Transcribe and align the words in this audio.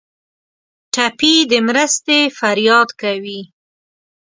ټپي 0.93 1.33
د 1.51 1.53
مرستې 1.67 2.19
فریاد 2.37 2.89
کوي. 3.01 3.41